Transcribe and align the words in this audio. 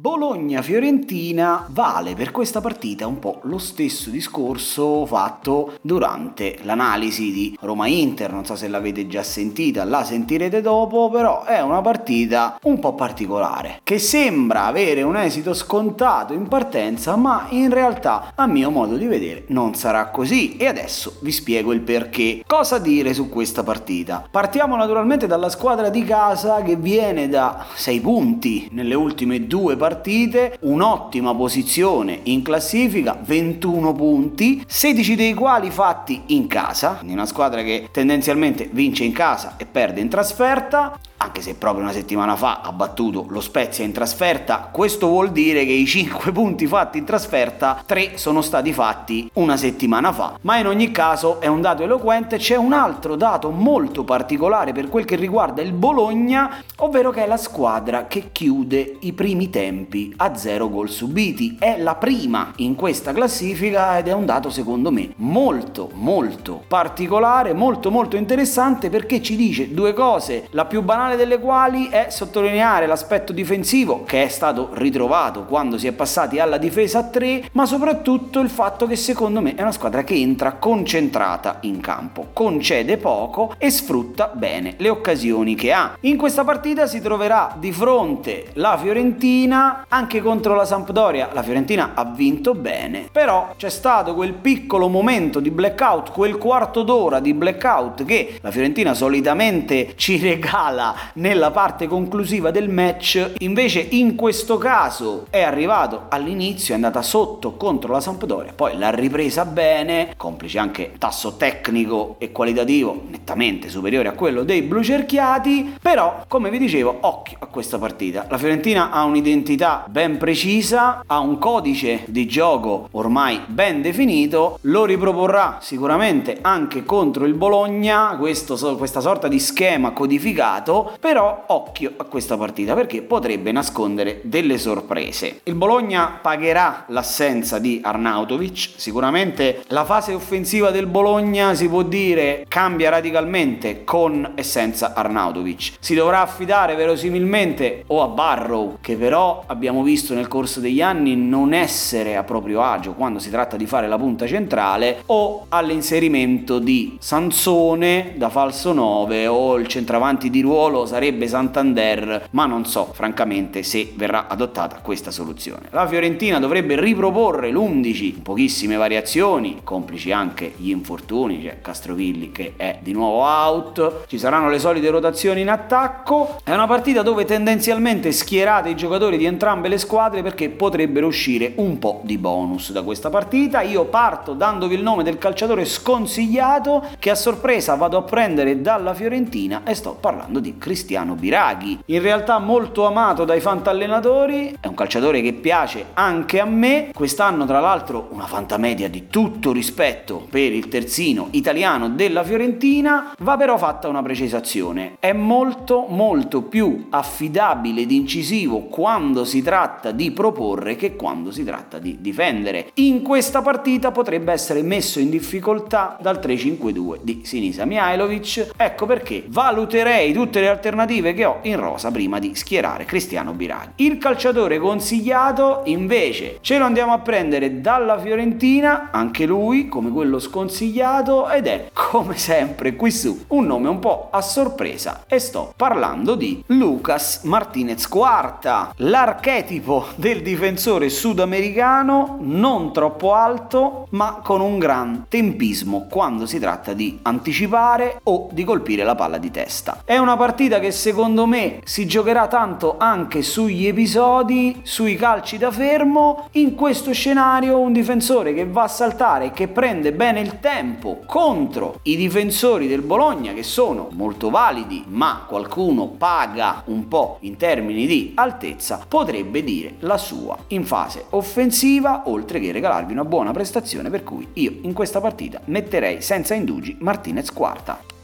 Bologna-Fiorentina 0.00 1.66
vale 1.68 2.14
per 2.14 2.30
questa 2.30 2.62
partita 2.62 3.06
un 3.06 3.18
po' 3.18 3.40
lo 3.42 3.58
stesso 3.58 4.08
discorso 4.08 5.04
fatto 5.04 5.74
durante 5.82 6.56
l'analisi 6.62 7.30
di 7.30 7.58
Roma-Inter, 7.60 8.32
non 8.32 8.46
so 8.46 8.56
se 8.56 8.68
l'avete 8.68 9.06
già 9.06 9.22
sentita, 9.22 9.84
la 9.84 10.02
sentirete 10.02 10.62
dopo, 10.62 11.10
però 11.10 11.44
è 11.44 11.60
una 11.60 11.82
partita 11.82 12.58
un 12.62 12.78
po' 12.78 12.94
particolare, 12.94 13.80
che 13.82 13.98
sembra 13.98 14.64
avere 14.64 15.02
un 15.02 15.16
esito 15.16 15.52
scontato 15.52 16.32
in 16.32 16.48
partenza, 16.48 17.16
ma 17.16 17.48
in 17.50 17.68
realtà 17.68 18.32
a 18.34 18.46
mio 18.46 18.70
modo 18.70 18.96
di 18.96 19.04
vedere 19.04 19.44
non 19.48 19.74
sarà 19.74 20.06
così 20.06 20.56
e 20.56 20.64
adesso 20.66 21.18
vi 21.20 21.30
spiego 21.30 21.74
il 21.74 21.82
perché. 21.82 22.42
Cosa 22.46 22.78
dire 22.78 23.12
su 23.12 23.28
questa 23.28 23.62
partita? 23.62 24.26
Partiamo 24.30 24.76
naturalmente 24.76 25.26
dalla 25.26 25.50
squadra 25.50 25.90
di 25.90 26.04
casa 26.04 26.62
che 26.62 26.76
viene 26.76 27.28
da 27.28 27.66
6 27.74 28.00
punti 28.00 28.68
nelle 28.72 28.94
ultime 28.94 29.46
due 29.46 29.76
partite 29.76 29.88
partite, 29.90 30.56
un'ottima 30.60 31.34
posizione 31.34 32.20
in 32.24 32.42
classifica, 32.42 33.18
21 33.20 33.92
punti, 33.92 34.62
16 34.64 35.16
dei 35.16 35.34
quali 35.34 35.70
fatti 35.70 36.22
in 36.26 36.46
casa, 36.46 36.94
quindi 36.94 37.14
una 37.14 37.26
squadra 37.26 37.62
che 37.62 37.88
tendenzialmente 37.90 38.68
vince 38.70 39.02
in 39.02 39.12
casa 39.12 39.54
e 39.56 39.66
perde 39.66 40.00
in 40.00 40.08
trasferta, 40.08 40.96
anche 41.22 41.42
se 41.42 41.54
proprio 41.54 41.82
una 41.82 41.92
settimana 41.92 42.34
fa 42.34 42.60
ha 42.62 42.72
battuto 42.72 43.26
lo 43.28 43.40
Spezia 43.40 43.84
in 43.84 43.92
trasferta, 43.92 44.70
questo 44.72 45.06
vuol 45.06 45.32
dire 45.32 45.66
che 45.66 45.72
i 45.72 45.86
5 45.86 46.32
punti 46.32 46.66
fatti 46.66 46.96
in 46.96 47.04
trasferta, 47.04 47.82
3 47.84 48.16
sono 48.16 48.40
stati 48.40 48.72
fatti 48.72 49.30
una 49.34 49.56
settimana 49.56 50.12
fa. 50.12 50.38
Ma 50.42 50.56
in 50.56 50.66
ogni 50.66 50.90
caso 50.90 51.40
è 51.40 51.46
un 51.46 51.60
dato 51.60 51.82
eloquente, 51.82 52.38
c'è 52.38 52.56
un 52.56 52.72
altro 52.72 53.16
dato 53.16 53.50
molto 53.50 54.02
particolare 54.02 54.72
per 54.72 54.88
quel 54.88 55.04
che 55.04 55.16
riguarda 55.16 55.60
il 55.60 55.72
Bologna, 55.72 56.62
ovvero 56.76 57.10
che 57.10 57.24
è 57.24 57.26
la 57.26 57.36
squadra 57.36 58.06
che 58.06 58.30
chiude 58.32 58.96
i 59.00 59.12
primi 59.12 59.50
tempi 59.50 60.14
a 60.16 60.34
0 60.34 60.70
gol 60.70 60.88
subiti. 60.88 61.56
È 61.58 61.76
la 61.78 61.96
prima 61.96 62.52
in 62.56 62.74
questa 62.74 63.12
classifica 63.12 63.98
ed 63.98 64.08
è 64.08 64.12
un 64.12 64.24
dato 64.24 64.48
secondo 64.48 64.90
me 64.90 65.12
molto 65.16 65.90
molto 65.94 66.62
particolare, 66.66 67.52
molto 67.52 67.90
molto 67.90 68.16
interessante 68.16 68.88
perché 68.88 69.20
ci 69.20 69.36
dice 69.36 69.74
due 69.74 69.92
cose. 69.92 70.46
La 70.50 70.64
più 70.64 70.82
banale 70.82 71.09
principale 71.10 71.16
delle 71.16 71.38
quali 71.38 71.88
è 71.88 72.06
sottolineare 72.10 72.86
l'aspetto 72.86 73.32
difensivo 73.32 74.04
che 74.04 74.24
è 74.24 74.28
stato 74.28 74.70
ritrovato 74.74 75.44
quando 75.44 75.78
si 75.78 75.86
è 75.86 75.92
passati 75.92 76.38
alla 76.38 76.58
difesa 76.58 77.00
a 77.00 77.04
3, 77.04 77.48
ma 77.52 77.66
soprattutto 77.66 78.40
il 78.40 78.50
fatto 78.50 78.86
che 78.86 78.96
secondo 78.96 79.40
me 79.40 79.54
è 79.54 79.62
una 79.62 79.72
squadra 79.72 80.04
che 80.04 80.14
entra 80.14 80.52
concentrata 80.52 81.58
in 81.62 81.80
campo, 81.80 82.28
concede 82.32 82.96
poco 82.96 83.54
e 83.58 83.70
sfrutta 83.70 84.30
bene 84.34 84.74
le 84.78 84.88
occasioni 84.88 85.54
che 85.54 85.72
ha. 85.72 85.96
In 86.00 86.16
questa 86.16 86.44
partita 86.44 86.86
si 86.86 87.00
troverà 87.00 87.54
di 87.58 87.72
fronte 87.72 88.50
la 88.54 88.76
Fiorentina 88.78 89.86
anche 89.88 90.20
contro 90.20 90.54
la 90.54 90.64
Sampdoria. 90.64 91.30
La 91.32 91.42
Fiorentina 91.42 91.92
ha 91.94 92.04
vinto 92.04 92.54
bene, 92.54 93.08
però 93.10 93.54
c'è 93.56 93.70
stato 93.70 94.14
quel 94.14 94.34
piccolo 94.34 94.88
momento 94.88 95.40
di 95.40 95.50
blackout, 95.50 96.12
quel 96.12 96.36
quarto 96.36 96.82
d'ora 96.82 97.20
di 97.20 97.34
blackout 97.34 98.04
che 98.04 98.38
la 98.40 98.50
Fiorentina 98.50 98.94
solitamente 98.94 99.92
ci 99.96 100.18
regala 100.20 100.99
nella 101.14 101.50
parte 101.50 101.86
conclusiva 101.86 102.50
del 102.50 102.68
match, 102.68 103.34
invece 103.38 103.80
in 103.90 104.14
questo 104.14 104.58
caso 104.58 105.26
è 105.30 105.42
arrivato 105.42 106.06
all'inizio, 106.08 106.72
è 106.72 106.76
andata 106.76 107.02
sotto 107.02 107.56
contro 107.56 107.92
la 107.92 108.00
Sampdoria, 108.00 108.52
poi 108.54 108.76
l'ha 108.76 108.90
ripresa 108.90 109.44
bene, 109.44 110.14
complice 110.16 110.58
anche 110.58 110.92
tasso 110.98 111.36
tecnico 111.36 112.16
e 112.18 112.32
qualitativo 112.32 113.02
nettamente 113.08 113.68
superiore 113.68 114.08
a 114.08 114.12
quello 114.12 114.42
dei 114.42 114.62
blu 114.62 114.82
cerchiati, 114.82 115.76
però 115.80 116.24
come 116.28 116.50
vi 116.50 116.58
dicevo, 116.58 116.98
occhio 117.00 117.36
a 117.40 117.46
questa 117.46 117.78
partita. 117.78 118.26
La 118.28 118.38
Fiorentina 118.38 118.90
ha 118.90 119.04
un'identità 119.04 119.84
ben 119.88 120.18
precisa, 120.18 121.02
ha 121.06 121.18
un 121.18 121.38
codice 121.38 122.04
di 122.06 122.26
gioco 122.26 122.88
ormai 122.92 123.40
ben 123.46 123.82
definito, 123.82 124.58
lo 124.62 124.84
riproporrà 124.84 125.58
sicuramente 125.60 126.38
anche 126.40 126.84
contro 126.84 127.24
il 127.24 127.34
Bologna, 127.34 128.16
questo, 128.18 128.76
questa 128.76 129.00
sorta 129.00 129.28
di 129.28 129.38
schema 129.38 129.92
codificato 129.92 130.89
però 130.98 131.44
occhio 131.48 131.92
a 131.96 132.04
questa 132.04 132.36
partita 132.36 132.74
perché 132.74 133.02
potrebbe 133.02 133.52
nascondere 133.52 134.20
delle 134.22 134.58
sorprese. 134.58 135.40
Il 135.44 135.54
Bologna 135.54 136.18
pagherà 136.20 136.84
l'assenza 136.88 137.58
di 137.58 137.80
Arnautovic, 137.82 138.72
sicuramente 138.76 139.62
la 139.68 139.84
fase 139.84 140.12
offensiva 140.14 140.70
del 140.70 140.86
Bologna 140.86 141.54
si 141.54 141.68
può 141.68 141.82
dire 141.82 142.44
cambia 142.48 142.90
radicalmente 142.90 143.84
con 143.84 144.32
e 144.34 144.42
senza 144.42 144.92
Arnautovic. 144.94 145.74
Si 145.80 145.94
dovrà 145.94 146.20
affidare 146.20 146.74
verosimilmente 146.74 147.84
o 147.88 148.02
a 148.02 148.08
Barrow, 148.08 148.78
che 148.80 148.96
però 148.96 149.44
abbiamo 149.46 149.82
visto 149.82 150.14
nel 150.14 150.28
corso 150.28 150.60
degli 150.60 150.80
anni 150.80 151.16
non 151.16 151.52
essere 151.52 152.16
a 152.16 152.22
proprio 152.22 152.62
agio 152.62 152.92
quando 152.92 153.18
si 153.18 153.30
tratta 153.30 153.56
di 153.56 153.66
fare 153.66 153.88
la 153.88 153.98
punta 153.98 154.26
centrale, 154.26 155.02
o 155.06 155.46
all'inserimento 155.48 156.58
di 156.58 156.96
Sansone 157.00 158.14
da 158.16 158.28
falso 158.28 158.72
9 158.72 159.26
o 159.26 159.56
il 159.56 159.66
centravanti 159.66 160.30
di 160.30 160.40
ruolo 160.40 160.69
sarebbe 160.86 161.28
Santander, 161.28 162.28
ma 162.30 162.46
non 162.46 162.64
so 162.64 162.90
francamente 162.92 163.62
se 163.62 163.92
verrà 163.94 164.26
adottata 164.28 164.80
questa 164.82 165.10
soluzione. 165.10 165.68
La 165.70 165.86
Fiorentina 165.86 166.38
dovrebbe 166.38 166.78
riproporre 166.78 167.50
l'11, 167.50 168.22
pochissime 168.22 168.76
variazioni, 168.76 169.60
complici 169.64 170.12
anche 170.12 170.54
gli 170.56 170.70
infortuni, 170.70 171.42
c'è 171.42 171.60
Castrovilli 171.60 172.32
che 172.32 172.54
è 172.56 172.78
di 172.80 172.92
nuovo 172.92 173.22
out, 173.22 174.04
ci 174.06 174.18
saranno 174.18 174.48
le 174.48 174.58
solite 174.58 174.90
rotazioni 174.90 175.40
in 175.40 175.50
attacco, 175.50 176.40
è 176.44 176.52
una 176.52 176.66
partita 176.66 177.02
dove 177.02 177.24
tendenzialmente 177.24 178.12
schierate 178.12 178.68
i 178.68 178.76
giocatori 178.76 179.16
di 179.16 179.24
entrambe 179.24 179.68
le 179.68 179.78
squadre 179.78 180.22
perché 180.22 180.48
potrebbero 180.48 181.06
uscire 181.06 181.52
un 181.56 181.78
po' 181.78 182.00
di 182.04 182.18
bonus 182.18 182.72
da 182.72 182.82
questa 182.82 183.10
partita. 183.10 183.62
Io 183.62 183.84
parto 183.86 184.34
dandovi 184.34 184.74
il 184.74 184.82
nome 184.82 185.02
del 185.02 185.18
calciatore 185.18 185.64
sconsigliato 185.64 186.84
che 186.98 187.10
a 187.10 187.14
sorpresa 187.14 187.74
vado 187.74 187.98
a 187.98 188.02
prendere 188.02 188.60
dalla 188.60 188.94
Fiorentina 188.94 189.62
e 189.64 189.74
sto 189.74 189.96
parlando 189.98 190.40
di 190.40 190.56
Cristiano 190.60 191.14
Biraghi. 191.14 191.78
In 191.86 192.02
realtà 192.02 192.38
molto 192.38 192.86
amato 192.86 193.24
dai 193.24 193.40
fantallenatori, 193.40 194.58
è 194.60 194.66
un 194.66 194.74
calciatore 194.74 195.22
che 195.22 195.32
piace 195.32 195.86
anche 195.94 196.38
a 196.38 196.44
me. 196.44 196.90
Quest'anno 196.94 197.46
tra 197.46 197.58
l'altro 197.58 198.08
una 198.10 198.26
fantamedia 198.26 198.88
di 198.88 199.08
tutto 199.08 199.50
rispetto 199.50 200.26
per 200.30 200.52
il 200.52 200.68
terzino 200.68 201.28
italiano 201.32 201.88
della 201.88 202.22
Fiorentina, 202.22 203.14
va 203.18 203.36
però 203.36 203.56
fatta 203.56 203.88
una 203.88 204.02
precisazione. 204.02 204.96
È 205.00 205.12
molto 205.12 205.86
molto 205.88 206.42
più 206.42 206.86
affidabile 206.90 207.80
ed 207.80 207.90
incisivo 207.90 208.66
quando 208.66 209.24
si 209.24 209.42
tratta 209.42 209.90
di 209.90 210.10
proporre 210.10 210.76
che 210.76 210.94
quando 210.94 211.32
si 211.32 211.42
tratta 211.42 211.78
di 211.78 211.98
difendere. 212.00 212.70
In 212.74 213.02
questa 213.02 213.40
partita 213.40 213.90
potrebbe 213.90 214.32
essere 214.32 214.62
messo 214.62 215.00
in 215.00 215.08
difficoltà 215.08 215.96
dal 216.00 216.18
3-5-2 216.18 216.98
di 217.00 217.20
Sinisa 217.24 217.64
Mihailovic. 217.64 218.50
Ecco 218.56 218.84
perché 218.86 219.24
valuterei 219.26 220.12
tutte 220.12 220.40
le 220.40 220.48
alternative 220.50 221.14
che 221.14 221.24
ho 221.24 221.38
in 221.42 221.58
rosa 221.58 221.90
prima 221.90 222.18
di 222.18 222.34
schierare 222.34 222.84
Cristiano 222.84 223.32
Biraghi. 223.32 223.84
Il 223.84 223.98
calciatore 223.98 224.58
consigliato 224.58 225.62
invece 225.64 226.38
ce 226.40 226.58
lo 226.58 226.64
andiamo 226.64 226.92
a 226.92 226.98
prendere 226.98 227.60
dalla 227.60 227.98
Fiorentina, 227.98 228.88
anche 228.90 229.26
lui 229.26 229.68
come 229.68 229.90
quello 229.90 230.18
sconsigliato 230.18 231.28
ed 231.30 231.46
è 231.46 231.70
come 231.72 232.16
sempre 232.16 232.76
qui 232.76 232.90
su 232.90 233.24
un 233.28 233.46
nome 233.46 233.68
un 233.68 233.78
po' 233.78 234.08
a 234.10 234.20
sorpresa 234.20 235.04
e 235.06 235.18
sto 235.18 235.52
parlando 235.56 236.14
di 236.14 236.42
Lucas 236.46 237.22
Martinez 237.24 237.86
Quarta, 237.88 238.72
l'archetipo 238.76 239.86
del 239.96 240.22
difensore 240.22 240.88
sudamericano 240.88 242.18
non 242.20 242.72
troppo 242.72 243.14
alto 243.14 243.86
ma 243.90 244.20
con 244.22 244.40
un 244.40 244.58
gran 244.58 245.06
tempismo 245.08 245.86
quando 245.88 246.26
si 246.26 246.38
tratta 246.38 246.72
di 246.72 246.98
anticipare 247.02 248.00
o 248.04 248.28
di 248.32 248.44
colpire 248.44 248.84
la 248.84 248.94
palla 248.94 249.18
di 249.18 249.30
testa. 249.30 249.82
È 249.84 249.96
una 249.96 250.16
partita 250.16 250.39
partita 250.40 250.58
che 250.58 250.70
secondo 250.70 251.26
me 251.26 251.60
si 251.64 251.86
giocherà 251.86 252.26
tanto 252.26 252.76
anche 252.78 253.20
sugli 253.20 253.66
episodi, 253.66 254.60
sui 254.62 254.96
calci 254.96 255.36
da 255.36 255.50
fermo. 255.50 256.28
In 256.32 256.54
questo 256.54 256.94
scenario 256.94 257.58
un 257.58 257.74
difensore 257.74 258.32
che 258.32 258.46
va 258.46 258.62
a 258.62 258.68
saltare 258.68 259.26
e 259.26 259.30
che 259.32 259.48
prende 259.48 259.92
bene 259.92 260.20
il 260.20 260.40
tempo 260.40 261.02
contro 261.04 261.80
i 261.82 261.94
difensori 261.94 262.68
del 262.68 262.80
Bologna 262.80 263.34
che 263.34 263.42
sono 263.42 263.88
molto 263.92 264.30
validi, 264.30 264.82
ma 264.86 265.26
qualcuno 265.28 265.88
paga 265.88 266.62
un 266.66 266.88
po' 266.88 267.18
in 267.20 267.36
termini 267.36 267.86
di 267.86 268.12
altezza, 268.14 268.82
potrebbe 268.88 269.44
dire 269.44 269.74
la 269.80 269.98
sua 269.98 270.38
in 270.48 270.64
fase 270.64 271.04
offensiva, 271.10 272.04
oltre 272.06 272.40
che 272.40 272.50
regalarvi 272.50 272.92
una 272.92 273.04
buona 273.04 273.32
prestazione, 273.32 273.90
per 273.90 274.04
cui 274.04 274.26
io 274.32 274.54
in 274.62 274.72
questa 274.72 275.02
partita 275.02 275.38
metterei 275.44 276.00
senza 276.00 276.32
indugi 276.32 276.78
Martinez 276.80 277.30
quarta. 277.30 277.99